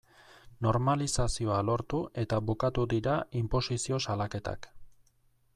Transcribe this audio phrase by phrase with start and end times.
[0.65, 4.71] Normalizazioa lortu eta bukatu dira inposizio salaketak.